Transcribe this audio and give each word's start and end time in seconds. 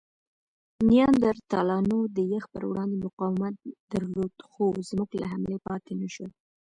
نیاندرتالانو 0.89 1.97
د 2.15 2.17
یخ 2.33 2.45
پر 2.53 2.63
وړاندې 2.69 2.97
مقاومت 3.05 3.55
درلود؛ 3.91 4.35
خو 4.49 4.65
زموږ 4.89 5.09
له 5.21 5.27
حملې 5.31 5.57
پاتې 5.67 5.91
نهشول. 6.01 6.31